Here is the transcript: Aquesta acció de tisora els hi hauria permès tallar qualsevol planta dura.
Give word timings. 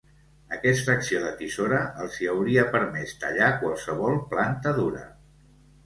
Aquesta 0.55 0.95
acció 0.99 1.19
de 1.25 1.33
tisora 1.41 1.83
els 2.05 2.17
hi 2.23 2.31
hauria 2.33 2.65
permès 2.79 3.15
tallar 3.27 3.53
qualsevol 3.63 4.21
planta 4.37 4.79
dura. 4.85 5.09